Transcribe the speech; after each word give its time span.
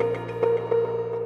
you 0.00 0.38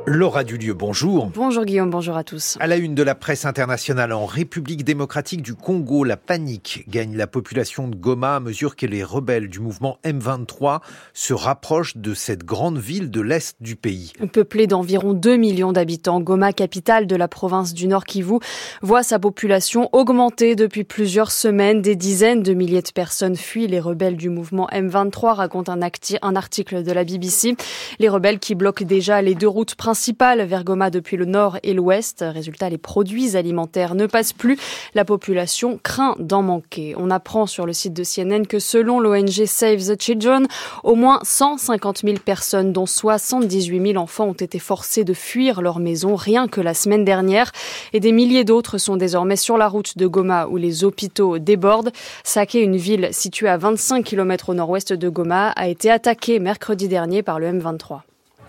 Laura 0.04 0.42
Dulieu, 0.42 0.74
bonjour. 0.74 1.30
Bonjour 1.32 1.64
Guillaume, 1.64 1.90
bonjour 1.90 2.16
à 2.16 2.24
tous. 2.24 2.56
À 2.58 2.66
la 2.66 2.76
une 2.76 2.96
de 2.96 3.04
la 3.04 3.14
presse 3.14 3.44
internationale 3.44 4.12
en 4.12 4.26
République 4.26 4.82
démocratique 4.82 5.42
du 5.42 5.54
Congo, 5.54 6.02
la 6.02 6.16
panique 6.16 6.84
gagne 6.88 7.16
la 7.16 7.28
population 7.28 7.86
de 7.86 7.94
Goma 7.94 8.34
à 8.34 8.40
mesure 8.40 8.74
que 8.74 8.84
les 8.84 9.04
rebelles 9.04 9.48
du 9.48 9.60
mouvement 9.60 9.98
M23 10.04 10.80
se 11.14 11.34
rapprochent 11.34 11.96
de 11.96 12.14
cette 12.14 12.42
grande 12.44 12.78
ville 12.78 13.12
de 13.12 13.20
l'est 13.20 13.54
du 13.60 13.76
pays. 13.76 14.12
Peuplée 14.32 14.66
d'environ 14.66 15.12
2 15.12 15.36
millions 15.36 15.70
d'habitants, 15.70 16.20
Goma, 16.20 16.52
capitale 16.52 17.06
de 17.06 17.14
la 17.14 17.28
province 17.28 17.72
du 17.72 17.86
Nord 17.86 18.04
Kivu, 18.04 18.40
voit 18.82 19.04
sa 19.04 19.20
population 19.20 19.88
augmenter 19.92 20.56
depuis 20.56 20.82
plusieurs 20.82 21.30
semaines. 21.30 21.80
Des 21.80 21.94
dizaines 21.94 22.42
de 22.42 22.54
milliers 22.54 22.82
de 22.82 22.90
personnes 22.92 23.36
fuient 23.36 23.68
les 23.68 23.80
rebelles 23.80 24.16
du 24.16 24.30
mouvement 24.30 24.68
M23, 24.72 25.34
raconte 25.34 25.68
un, 25.68 25.78
un 26.22 26.36
article 26.36 26.82
de 26.82 26.90
la 26.90 27.04
BBC. 27.04 27.54
Les 28.00 28.08
rebelles 28.08 28.40
qui 28.40 28.56
bloquent 28.56 28.84
déjà 28.84 29.22
les 29.22 29.36
deux 29.36 29.48
routes 29.48 29.76
principales 29.76 29.91
principale 29.92 30.40
vers 30.44 30.64
Goma 30.64 30.88
depuis 30.88 31.18
le 31.18 31.26
nord 31.26 31.58
et 31.62 31.74
l'ouest. 31.74 32.24
Résultat, 32.26 32.70
les 32.70 32.78
produits 32.78 33.36
alimentaires 33.36 33.94
ne 33.94 34.06
passent 34.06 34.32
plus. 34.32 34.56
La 34.94 35.04
population 35.04 35.78
craint 35.82 36.16
d'en 36.18 36.40
manquer. 36.40 36.94
On 36.96 37.10
apprend 37.10 37.44
sur 37.44 37.66
le 37.66 37.74
site 37.74 37.92
de 37.92 38.02
CNN 38.02 38.46
que 38.46 38.58
selon 38.58 39.00
l'ONG 39.00 39.44
Save 39.44 39.84
the 39.84 40.00
Children, 40.00 40.48
au 40.82 40.94
moins 40.94 41.20
150 41.24 41.98
000 42.06 42.16
personnes, 42.24 42.72
dont 42.72 42.86
78 42.86 43.92
000 43.92 44.02
enfants, 44.02 44.28
ont 44.28 44.32
été 44.32 44.58
forcés 44.58 45.04
de 45.04 45.12
fuir 45.12 45.60
leur 45.60 45.78
maison 45.78 46.14
rien 46.14 46.48
que 46.48 46.62
la 46.62 46.72
semaine 46.72 47.04
dernière. 47.04 47.52
Et 47.92 48.00
des 48.00 48.12
milliers 48.12 48.44
d'autres 48.44 48.78
sont 48.78 48.96
désormais 48.96 49.36
sur 49.36 49.58
la 49.58 49.68
route 49.68 49.98
de 49.98 50.06
Goma 50.06 50.46
où 50.46 50.56
les 50.56 50.84
hôpitaux 50.84 51.38
débordent. 51.38 51.92
Saké, 52.24 52.62
une 52.62 52.78
ville 52.78 53.10
située 53.10 53.50
à 53.50 53.58
25 53.58 54.02
km 54.06 54.48
au 54.48 54.54
nord-ouest 54.54 54.94
de 54.94 55.10
Goma, 55.10 55.50
a 55.50 55.68
été 55.68 55.90
attaquée 55.90 56.38
mercredi 56.38 56.88
dernier 56.88 57.22
par 57.22 57.38
le 57.38 57.48
M23. 57.48 58.00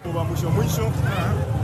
Kuba 0.04 0.24
mwisho 0.24 0.50
mwisho 0.50 0.92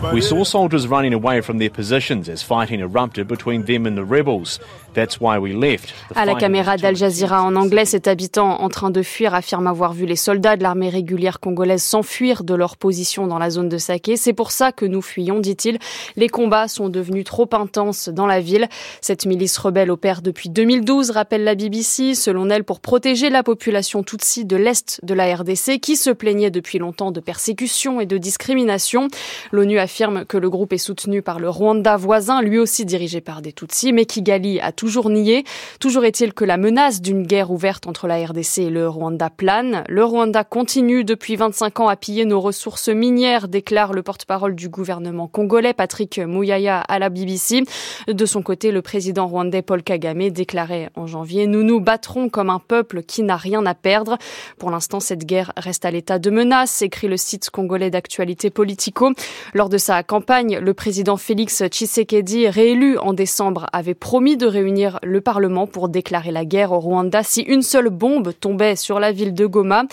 We 0.01 0.21
saw 0.21 0.45
soldiers 0.45 0.87
running 0.87 1.13
away 1.13 1.41
from 1.41 1.59
their 1.59 1.69
positions 1.69 2.29
as 2.29 2.41
fighting 2.41 2.79
erupted 2.79 3.27
between 3.27 3.65
them 3.65 3.85
and 3.85 3.95
the 3.95 4.05
rebels. 4.05 4.59
That's 4.95 5.19
why 5.19 5.37
we 5.37 5.53
left. 5.53 5.93
À 6.15 6.25
la 6.25 6.33
caméra 6.33 6.77
d'Al 6.77 6.95
Jazeera 6.95 7.43
en 7.43 7.55
anglais, 7.55 7.85
cet 7.85 8.07
habitant 8.07 8.61
en 8.61 8.69
train 8.69 8.89
de 8.89 9.03
fuir 9.03 9.35
affirme 9.35 9.67
avoir 9.67 9.93
vu 9.93 10.05
les 10.05 10.15
soldats 10.15 10.57
de 10.57 10.63
l'armée 10.63 10.89
régulière 10.89 11.39
congolaise 11.39 11.83
s'enfuir 11.83 12.43
de 12.43 12.55
leur 12.55 12.75
position 12.75 13.27
dans 13.27 13.37
la 13.37 13.51
zone 13.51 13.69
de 13.69 13.77
Saké. 13.77 14.17
C'est 14.17 14.33
pour 14.33 14.51
ça 14.51 14.71
que 14.71 14.85
nous 14.85 15.01
fuyons, 15.01 15.39
dit-il. 15.39 15.77
Les 16.15 16.27
combats 16.27 16.67
sont 16.67 16.89
devenus 16.89 17.23
trop 17.23 17.47
intenses 17.51 18.09
dans 18.09 18.25
la 18.25 18.39
ville. 18.39 18.67
Cette 19.01 19.25
milice 19.27 19.57
rebelle 19.57 19.91
opère 19.91 20.21
depuis 20.23 20.49
2012, 20.49 21.11
rappelle 21.11 21.43
la 21.43 21.55
BBC, 21.55 22.15
selon 22.15 22.49
elle 22.49 22.63
pour 22.63 22.79
protéger 22.79 23.29
la 23.29 23.43
population 23.43 24.01
Tutsi 24.01 24.43
de 24.45 24.55
l'Est 24.55 25.01
de 25.03 25.13
la 25.13 25.35
RDC 25.35 25.79
qui 25.79 25.95
se 25.95 26.09
plaignait 26.09 26.51
depuis 26.51 26.79
longtemps 26.79 27.11
de 27.11 27.19
persécution 27.19 28.01
et 28.01 28.05
de 28.07 28.17
discrimination. 28.17 29.07
L'ONU 29.51 29.77
affirme 29.89 30.23
que 30.23 30.37
le 30.37 30.51
groupe 30.51 30.71
est 30.71 30.77
soutenu 30.77 31.23
par 31.23 31.39
le 31.39 31.49
Rwanda 31.49 31.97
voisin, 31.97 32.43
lui 32.43 32.59
aussi 32.59 32.85
dirigé 32.85 33.21
par 33.21 33.41
des 33.41 33.53
Tutsis, 33.53 33.91
mais 33.91 34.05
Kigali 34.05 34.59
a 34.59 34.71
toujours 34.71 35.09
nié. 35.09 35.45
Toujours 35.79 36.05
est-il 36.05 36.35
que 36.35 36.45
la 36.45 36.57
menace 36.57 37.01
d'une 37.01 37.23
guerre 37.25 37.49
ouverte 37.49 37.87
entre 37.87 38.05
la 38.05 38.23
RDC 38.23 38.59
et 38.59 38.69
le 38.69 38.87
Rwanda 38.87 39.31
plane. 39.31 39.83
Le 39.89 40.05
Rwanda 40.05 40.43
continue 40.43 41.03
depuis 41.03 41.37
25 41.37 41.79
ans 41.79 41.87
à 41.87 41.95
piller 41.95 42.25
nos 42.25 42.39
ressources 42.39 42.87
minières, 42.87 43.47
déclare 43.47 43.93
le 43.93 44.03
porte-parole 44.03 44.53
du 44.53 44.69
gouvernement 44.69 45.27
congolais, 45.27 45.73
Patrick 45.73 46.19
Mouyaya, 46.19 46.81
à 46.81 46.99
la 46.99 47.09
BBC. 47.09 47.63
De 48.07 48.25
son 48.27 48.43
côté, 48.43 48.71
le 48.71 48.83
président 48.83 49.25
rwandais 49.25 49.63
Paul 49.63 49.81
Kagame 49.81 50.29
déclarait 50.29 50.91
en 50.93 51.07
janvier 51.07 51.47
Nous 51.47 51.63
nous 51.63 51.81
battrons 51.81 52.29
comme 52.29 52.51
un 52.51 52.59
peuple 52.59 53.01
qui 53.01 53.23
n'a 53.23 53.37
rien 53.37 53.65
à 53.65 53.73
perdre. 53.73 54.19
Pour 54.59 54.69
l'instant, 54.69 54.99
cette 54.99 55.25
guerre 55.25 55.51
reste 55.57 55.83
à 55.83 55.89
l'état 55.89 56.19
de 56.19 56.29
menace, 56.29 56.83
écrit 56.83 57.07
le 57.07 57.17
site 57.17 57.49
congolais 57.49 57.89
d'actualité 57.89 58.51
politico. 58.51 59.13
Lors 59.55 59.69
de 59.69 59.78
sa 59.79 60.03
campagne, 60.03 60.59
le 60.59 60.73
président 60.73 61.17
Félix 61.17 61.63
Tshisekedi, 61.63 62.47
réélu 62.47 62.97
en 62.97 63.13
décembre, 63.13 63.65
avait 63.73 63.93
promis 63.93 64.37
de 64.37 64.45
réunir 64.45 64.99
le 65.03 65.21
Parlement 65.21 65.67
pour 65.67 65.89
déclarer 65.89 66.31
la 66.31 66.45
guerre 66.45 66.71
au 66.71 66.79
Rwanda 66.79 67.23
si 67.23 67.41
une 67.41 67.61
seule 67.61 67.89
bombe 67.89 68.33
tombait 68.39 68.75
sur 68.75 68.99
la 68.99 69.11
ville 69.11 69.33
de 69.33 69.45
Goma. 69.45 69.85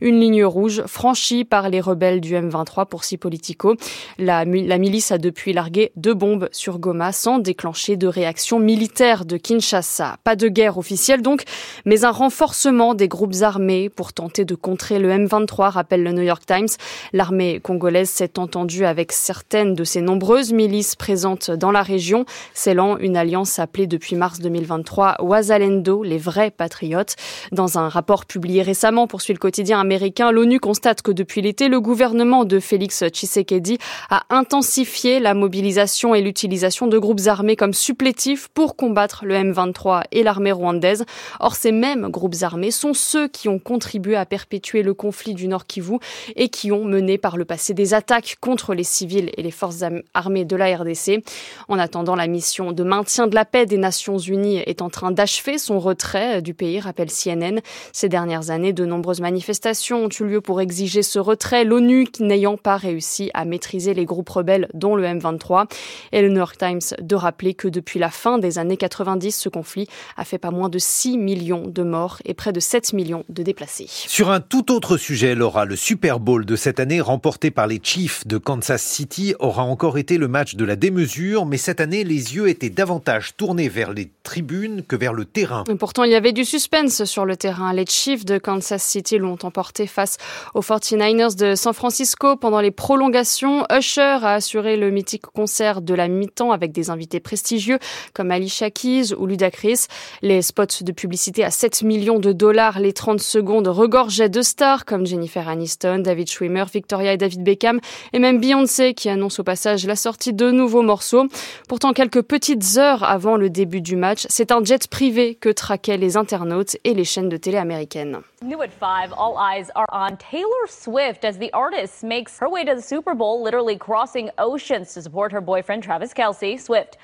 Une 0.00 0.18
ligne 0.18 0.44
rouge 0.44 0.82
franchie 0.86 1.44
par 1.44 1.68
les 1.68 1.80
rebelles 1.80 2.20
du 2.20 2.34
M23 2.34 2.86
pour 2.86 3.04
si 3.04 3.16
politico. 3.16 3.76
La, 4.18 4.44
la 4.44 4.78
milice 4.78 5.12
a 5.12 5.18
depuis 5.18 5.52
largué 5.52 5.92
deux 5.96 6.14
bombes 6.14 6.48
sur 6.50 6.78
Goma 6.78 7.12
sans 7.12 7.38
déclencher 7.38 7.96
de 7.96 8.06
réaction 8.06 8.58
militaire 8.58 9.24
de 9.24 9.36
Kinshasa. 9.36 10.16
Pas 10.24 10.36
de 10.36 10.48
guerre 10.48 10.78
officielle 10.78 11.22
donc, 11.22 11.44
mais 11.84 12.04
un 12.04 12.10
renforcement 12.10 12.94
des 12.94 13.08
groupes 13.08 13.42
armés 13.42 13.88
pour 13.88 14.12
tenter 14.12 14.44
de 14.44 14.54
contrer 14.54 14.98
le 14.98 15.10
M23, 15.10 15.70
rappelle 15.70 16.02
le 16.02 16.12
New 16.12 16.22
York 16.22 16.44
Times. 16.46 16.68
L'armée 17.12 17.60
congolaise 17.60 18.10
s'est 18.10 18.38
entendue 18.38 18.84
avec 18.84 19.12
certaines 19.34 19.74
de 19.74 19.82
ces 19.82 20.00
nombreuses 20.00 20.52
milices 20.52 20.94
présentes 20.94 21.50
dans 21.50 21.72
la 21.72 21.82
région, 21.82 22.24
scellant 22.54 22.98
une 22.98 23.16
alliance 23.16 23.58
appelée 23.58 23.88
depuis 23.88 24.14
mars 24.14 24.38
2023 24.38 25.16
Ouazalendo, 25.22 26.04
les 26.04 26.18
vrais 26.18 26.52
patriotes. 26.52 27.16
Dans 27.50 27.76
un 27.76 27.88
rapport 27.88 28.26
publié 28.26 28.62
récemment, 28.62 29.08
poursuit 29.08 29.32
le 29.32 29.40
quotidien 29.40 29.80
américain, 29.80 30.30
l'ONU 30.30 30.60
constate 30.60 31.02
que 31.02 31.10
depuis 31.10 31.42
l'été, 31.42 31.66
le 31.66 31.80
gouvernement 31.80 32.44
de 32.44 32.60
Félix 32.60 33.02
Tshisekedi 33.08 33.78
a 34.08 34.22
intensifié 34.30 35.18
la 35.18 35.34
mobilisation 35.34 36.14
et 36.14 36.22
l'utilisation 36.22 36.86
de 36.86 36.96
groupes 36.96 37.26
armés 37.26 37.56
comme 37.56 37.74
supplétifs 37.74 38.46
pour 38.54 38.76
combattre 38.76 39.24
le 39.24 39.34
M23 39.34 40.04
et 40.12 40.22
l'armée 40.22 40.52
rwandaise. 40.52 41.06
Or, 41.40 41.56
ces 41.56 41.72
mêmes 41.72 42.08
groupes 42.08 42.36
armés 42.42 42.70
sont 42.70 42.94
ceux 42.94 43.26
qui 43.26 43.48
ont 43.48 43.58
contribué 43.58 44.14
à 44.14 44.26
perpétuer 44.26 44.84
le 44.84 44.94
conflit 44.94 45.34
du 45.34 45.48
Nord 45.48 45.66
Kivu 45.66 45.96
et 46.36 46.50
qui 46.50 46.70
ont 46.70 46.84
mené 46.84 47.18
par 47.18 47.36
le 47.36 47.44
passé 47.44 47.74
des 47.74 47.94
attaques 47.94 48.36
contre 48.40 48.74
les 48.74 48.84
civils 48.84 49.23
et 49.36 49.42
les 49.42 49.50
forces 49.50 49.84
armées 50.14 50.44
de 50.44 50.56
la 50.56 50.76
RDC. 50.76 51.22
En 51.68 51.78
attendant, 51.78 52.14
la 52.14 52.26
mission 52.26 52.72
de 52.72 52.82
maintien 52.82 53.26
de 53.26 53.34
la 53.34 53.44
paix 53.44 53.66
des 53.66 53.78
Nations 53.78 54.18
Unies 54.18 54.58
est 54.66 54.82
en 54.82 54.90
train 54.90 55.10
d'achever 55.10 55.58
son 55.58 55.78
retrait 55.78 56.42
du 56.42 56.54
pays, 56.54 56.80
rappelle 56.80 57.10
CNN. 57.10 57.60
Ces 57.92 58.08
dernières 58.08 58.50
années, 58.50 58.72
de 58.72 58.84
nombreuses 58.84 59.20
manifestations 59.20 60.04
ont 60.04 60.08
eu 60.08 60.24
lieu 60.24 60.40
pour 60.40 60.60
exiger 60.60 61.02
ce 61.02 61.18
retrait, 61.18 61.64
l'ONU 61.64 62.06
n'ayant 62.20 62.56
pas 62.56 62.76
réussi 62.76 63.30
à 63.34 63.44
maîtriser 63.44 63.94
les 63.94 64.04
groupes 64.04 64.28
rebelles, 64.28 64.68
dont 64.74 64.96
le 64.96 65.04
M23. 65.04 65.66
Et 66.12 66.22
le 66.22 66.28
New 66.28 66.36
York 66.36 66.56
Times 66.58 66.80
de 67.00 67.14
rappeler 67.14 67.54
que 67.54 67.68
depuis 67.68 67.98
la 67.98 68.10
fin 68.10 68.38
des 68.38 68.58
années 68.58 68.76
90, 68.76 69.32
ce 69.32 69.48
conflit 69.48 69.88
a 70.16 70.24
fait 70.24 70.38
pas 70.38 70.50
moins 70.50 70.68
de 70.68 70.78
6 70.78 71.18
millions 71.18 71.66
de 71.66 71.82
morts 71.82 72.18
et 72.24 72.34
près 72.34 72.52
de 72.52 72.60
7 72.60 72.92
millions 72.92 73.24
de 73.28 73.42
déplacés. 73.42 73.86
Sur 73.88 74.30
un 74.30 74.40
tout 74.40 74.72
autre 74.72 74.96
sujet, 74.96 75.34
Laura, 75.34 75.64
le 75.64 75.76
Super 75.76 76.20
Bowl 76.20 76.44
de 76.44 76.56
cette 76.56 76.80
année 76.80 77.00
remporté 77.00 77.50
par 77.50 77.66
les 77.66 77.80
Chiefs 77.82 78.26
de 78.26 78.38
Kansas 78.38 78.82
City 78.82 79.13
aura 79.38 79.62
encore 79.62 79.98
été 79.98 80.18
le 80.18 80.28
match 80.28 80.54
de 80.54 80.64
la 80.64 80.76
démesure, 80.76 81.46
mais 81.46 81.56
cette 81.56 81.80
année, 81.80 82.04
les 82.04 82.34
yeux 82.34 82.48
étaient 82.48 82.70
davantage 82.70 83.36
tournés 83.36 83.68
vers 83.68 83.92
les 83.92 84.10
tribunes 84.22 84.82
que 84.82 84.96
vers 84.96 85.12
le 85.12 85.24
terrain. 85.24 85.64
pourtant, 85.78 86.04
il 86.04 86.12
y 86.12 86.14
avait 86.14 86.32
du 86.32 86.44
suspense 86.44 87.04
sur 87.04 87.24
le 87.24 87.36
terrain. 87.36 87.72
Les 87.72 87.86
Chiefs 87.86 88.24
de 88.24 88.38
Kansas 88.38 88.82
City 88.82 89.18
l'ont 89.18 89.38
emporté 89.42 89.86
face 89.86 90.16
aux 90.54 90.60
49ers 90.60 91.36
de 91.36 91.54
San 91.54 91.72
Francisco 91.72 92.36
pendant 92.36 92.60
les 92.60 92.70
prolongations. 92.70 93.64
Usher 93.70 94.00
a 94.00 94.34
assuré 94.34 94.76
le 94.76 94.90
mythique 94.90 95.26
concert 95.26 95.82
de 95.82 95.94
la 95.94 96.08
mi-temps 96.08 96.52
avec 96.52 96.72
des 96.72 96.90
invités 96.90 97.20
prestigieux 97.20 97.78
comme 98.12 98.30
Alicia 98.30 98.70
Keys 98.70 99.14
ou 99.16 99.26
Ludacris. 99.26 99.86
Les 100.22 100.42
spots 100.42 100.82
de 100.82 100.92
publicité 100.92 101.44
à 101.44 101.50
7 101.50 101.82
millions 101.82 102.18
de 102.18 102.32
dollars, 102.32 102.80
les 102.80 102.92
30 102.92 103.20
secondes 103.20 103.68
regorgeaient 103.68 104.28
de 104.28 104.42
stars 104.42 104.84
comme 104.84 105.06
Jennifer 105.06 105.48
Aniston, 105.48 105.98
David 105.98 106.30
Schwimmer, 106.30 106.64
Victoria 106.72 107.12
et 107.12 107.16
David 107.16 107.42
Beckham 107.42 107.80
et 108.12 108.18
même 108.18 108.40
Beyoncé 108.40 108.93
qui 108.94 109.08
annonce 109.08 109.38
au 109.38 109.44
passage 109.44 109.86
la 109.86 109.96
sortie 109.96 110.32
de 110.32 110.50
nouveaux 110.50 110.82
morceaux. 110.82 111.26
Pourtant, 111.68 111.92
quelques 111.92 112.22
petites 112.22 112.76
heures 112.78 113.04
avant 113.04 113.36
le 113.36 113.50
début 113.50 113.80
du 113.80 113.96
match, 113.96 114.26
c'est 114.28 114.52
un 114.52 114.64
jet 114.64 114.88
privé 114.88 115.34
que 115.34 115.50
traquaient 115.50 115.96
les 115.96 116.16
internautes 116.16 116.76
et 116.84 116.94
les 116.94 117.04
chaînes 117.04 117.28
de 117.28 117.36
télé 117.36 117.58
américaines. 117.58 118.20
New 118.42 118.60
at 118.62 118.72
5, 118.78 119.10
all 119.16 119.36
eyes 119.38 119.70
are 119.74 119.86
on 119.90 120.16
Taylor 120.16 120.66
Swift 120.68 121.24
as 121.24 121.38
the 121.38 121.50
artist 121.52 122.02
makes 122.02 122.38
her 122.40 122.48
way 122.48 122.64
to 122.64 122.74
the 122.74 122.82
Super 122.82 123.14
Bowl, 123.14 123.42
literally 123.42 123.76
crossing 123.76 124.30
oceans 124.38 124.92
to 124.94 125.02
support 125.02 125.32
her 125.32 125.40
boyfriend 125.40 125.82
Travis 125.82 126.12
Kelsey. 126.14 126.58
Swift 126.58 126.96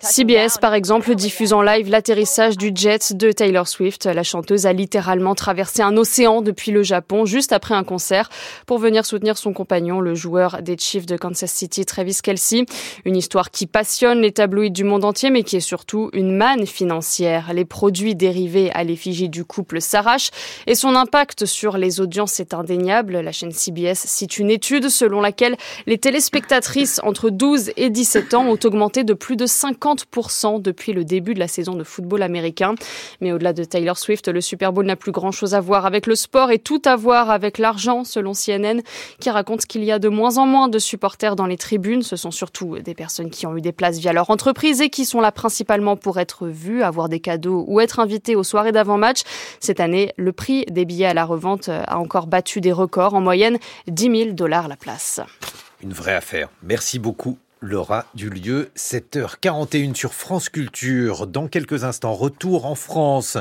CBS, 0.00 0.56
par 0.58 0.72
exemple, 0.72 1.14
diffuse 1.14 1.52
en 1.52 1.60
live 1.60 1.90
l'atterrissage 1.90 2.56
du 2.56 2.72
jet 2.74 3.12
de 3.14 3.32
Taylor 3.32 3.68
Swift. 3.68 4.06
La 4.06 4.22
chanteuse 4.22 4.64
a 4.64 4.72
littéralement 4.72 5.34
traversé 5.34 5.82
un 5.82 5.94
océan 5.98 6.40
depuis 6.40 6.70
le 6.70 6.82
Japon 6.82 7.26
juste 7.26 7.52
après 7.52 7.74
un 7.74 7.84
concert 7.84 8.30
pour 8.64 8.78
venir 8.78 9.04
soutenir 9.04 9.36
son 9.36 9.52
compagnon, 9.52 10.00
le 10.00 10.14
joueur 10.14 10.62
des 10.62 10.78
Chiefs 10.78 11.04
de 11.04 11.18
Kansas 11.18 11.52
City, 11.52 11.84
Travis 11.84 12.20
Kelsey. 12.22 12.64
Une 13.04 13.14
histoire 13.14 13.50
qui 13.50 13.66
passionne 13.66 14.22
les 14.22 14.32
tabloïds 14.32 14.70
du 14.70 14.84
monde 14.84 15.04
entier, 15.04 15.28
mais 15.28 15.42
qui 15.42 15.56
est 15.56 15.60
surtout 15.60 16.08
une 16.14 16.34
manne 16.34 16.66
financière. 16.66 17.52
Les 17.52 17.66
produits 17.66 18.14
dérivés 18.14 18.70
à 18.72 18.84
l'effigie 18.84 19.28
du 19.28 19.44
couple 19.44 19.82
s'arrachent 19.82 20.30
et 20.66 20.74
son 20.74 20.94
impact 20.94 21.44
sur 21.44 21.76
les 21.76 22.00
audiences 22.00 22.40
est 22.40 22.54
indéniable. 22.54 23.20
La 23.20 23.32
chaîne 23.32 23.52
CBS 23.52 23.98
cite 24.06 24.38
une 24.38 24.50
étude 24.50 24.88
selon 24.88 25.20
laquelle 25.20 25.58
les 25.84 25.98
téléspectatrices 25.98 26.98
entre 27.04 27.28
12 27.28 27.72
et 27.76 27.81
17 27.90 28.34
ans 28.34 28.46
ont 28.46 28.58
augmenté 28.64 29.04
de 29.04 29.14
plus 29.14 29.36
de 29.36 29.46
50% 29.46 30.60
depuis 30.60 30.92
le 30.92 31.04
début 31.04 31.34
de 31.34 31.38
la 31.38 31.48
saison 31.48 31.74
de 31.74 31.84
football 31.84 32.22
américain. 32.22 32.74
Mais 33.20 33.32
au-delà 33.32 33.52
de 33.52 33.64
Taylor 33.64 33.98
Swift, 33.98 34.28
le 34.28 34.40
Super 34.40 34.72
Bowl 34.72 34.86
n'a 34.86 34.96
plus 34.96 35.12
grand-chose 35.12 35.54
à 35.54 35.60
voir 35.60 35.86
avec 35.86 36.06
le 36.06 36.14
sport 36.14 36.50
et 36.50 36.58
tout 36.58 36.82
à 36.84 36.96
voir 36.96 37.30
avec 37.30 37.58
l'argent, 37.58 38.04
selon 38.04 38.32
CNN, 38.32 38.80
qui 39.20 39.30
raconte 39.30 39.66
qu'il 39.66 39.84
y 39.84 39.92
a 39.92 39.98
de 39.98 40.08
moins 40.08 40.38
en 40.38 40.46
moins 40.46 40.68
de 40.68 40.78
supporters 40.78 41.36
dans 41.36 41.46
les 41.46 41.56
tribunes. 41.56 42.02
Ce 42.02 42.16
sont 42.16 42.30
surtout 42.30 42.78
des 42.78 42.94
personnes 42.94 43.30
qui 43.30 43.46
ont 43.46 43.56
eu 43.56 43.60
des 43.60 43.72
places 43.72 43.98
via 43.98 44.12
leur 44.12 44.30
entreprise 44.30 44.80
et 44.80 44.90
qui 44.90 45.04
sont 45.04 45.20
là 45.20 45.32
principalement 45.32 45.96
pour 45.96 46.18
être 46.18 46.48
vues, 46.48 46.82
avoir 46.82 47.08
des 47.08 47.20
cadeaux 47.20 47.64
ou 47.68 47.80
être 47.80 48.00
invitées 48.00 48.36
aux 48.36 48.44
soirées 48.44 48.72
d'avant-match. 48.72 49.22
Cette 49.60 49.80
année, 49.80 50.12
le 50.16 50.32
prix 50.32 50.64
des 50.66 50.84
billets 50.84 51.06
à 51.06 51.14
la 51.14 51.24
revente 51.24 51.68
a 51.68 51.98
encore 51.98 52.26
battu 52.26 52.60
des 52.60 52.72
records, 52.72 53.14
en 53.14 53.20
moyenne 53.20 53.58
10 53.88 54.24
000 54.24 54.32
dollars 54.32 54.68
la 54.68 54.76
place. 54.76 55.20
Une 55.82 55.92
vraie 55.92 56.14
affaire. 56.14 56.48
Merci 56.62 56.98
beaucoup. 56.98 57.38
Laura 57.62 58.06
du 58.16 58.28
lieu, 58.28 58.70
7h41 58.76 59.94
sur 59.94 60.14
France 60.14 60.48
Culture. 60.48 61.28
Dans 61.28 61.46
quelques 61.46 61.84
instants, 61.84 62.12
retour 62.12 62.66
en 62.66 62.74
France. 62.74 63.38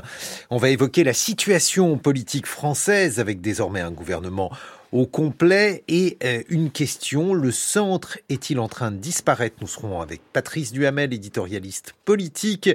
On 0.52 0.58
va 0.58 0.70
évoquer 0.70 1.04
la 1.04 1.14
situation 1.14 1.98
politique 1.98 2.46
française 2.46 3.20
avec 3.20 3.42
désormais 3.42 3.82
un 3.82 3.90
gouvernement 3.90 4.52
au 4.92 5.08
complet 5.08 5.84
et 5.88 6.18
euh, 6.24 6.44
une 6.50 6.70
question, 6.70 7.34
le 7.34 7.52
centre 7.52 8.20
est-il 8.30 8.60
en 8.60 8.68
train 8.68 8.92
de 8.92 8.98
disparaître? 8.98 9.56
Nous 9.62 9.68
serons 9.68 10.02
avec 10.02 10.22
Patrice 10.34 10.72
Duhamel, 10.72 11.14
éditorialiste 11.14 11.96
politique. 12.06 12.70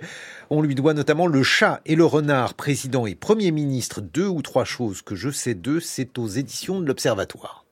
On 0.51 0.63
lui 0.63 0.75
doit 0.75 0.95
notamment 0.95 1.29
le 1.29 1.43
chat 1.45 1.81
et 1.87 1.95
le 1.95 2.07
renard, 2.07 2.55
président 2.55 3.07
et 3.07 3.15
premier 3.15 3.53
ministre, 3.53 4.01
deux 4.01 4.27
ou 4.27 4.43
trois 4.43 4.65
choses 4.65 5.03
que 5.03 5.15
je 5.15 5.31
sais 5.31 5.55
d'eux, 5.55 5.81
c'est 5.81 6.19
aux 6.19 6.27
éditions 6.27 6.81
de 6.81 6.87
l'Observatoire. 6.87 7.66